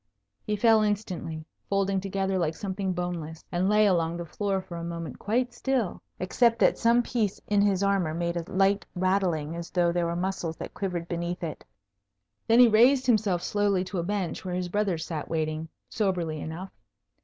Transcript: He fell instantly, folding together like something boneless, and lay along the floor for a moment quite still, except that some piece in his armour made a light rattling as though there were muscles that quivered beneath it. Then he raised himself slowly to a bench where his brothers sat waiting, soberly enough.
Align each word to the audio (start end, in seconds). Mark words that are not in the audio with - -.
He 0.41 0.55
fell 0.55 0.81
instantly, 0.81 1.45
folding 1.69 2.01
together 2.01 2.39
like 2.39 2.55
something 2.55 2.91
boneless, 2.91 3.45
and 3.51 3.69
lay 3.69 3.85
along 3.85 4.17
the 4.17 4.25
floor 4.25 4.59
for 4.59 4.75
a 4.77 4.83
moment 4.83 5.19
quite 5.19 5.53
still, 5.53 6.01
except 6.19 6.57
that 6.57 6.79
some 6.79 7.03
piece 7.03 7.39
in 7.47 7.61
his 7.61 7.83
armour 7.83 8.15
made 8.15 8.35
a 8.35 8.51
light 8.51 8.83
rattling 8.95 9.55
as 9.55 9.69
though 9.69 9.91
there 9.91 10.07
were 10.07 10.15
muscles 10.15 10.57
that 10.57 10.73
quivered 10.73 11.07
beneath 11.07 11.43
it. 11.43 11.63
Then 12.47 12.59
he 12.59 12.67
raised 12.67 13.05
himself 13.05 13.43
slowly 13.43 13.83
to 13.83 13.99
a 13.99 14.03
bench 14.03 14.43
where 14.43 14.55
his 14.55 14.69
brothers 14.69 15.05
sat 15.05 15.29
waiting, 15.29 15.69
soberly 15.87 16.39
enough. 16.39 16.71